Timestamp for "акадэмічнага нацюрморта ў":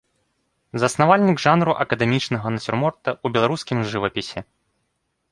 1.83-3.27